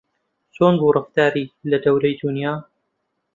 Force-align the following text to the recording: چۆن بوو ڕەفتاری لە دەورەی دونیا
چۆن 0.55 0.73
بوو 0.79 0.95
ڕەفتاری 0.95 1.45
لە 1.69 1.77
دەورەی 1.83 2.19
دونیا 2.21 2.53